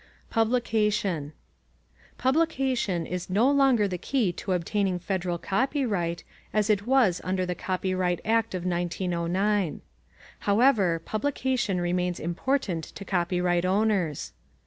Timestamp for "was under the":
6.87-7.53